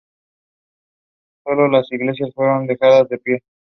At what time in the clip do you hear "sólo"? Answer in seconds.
1.43-1.67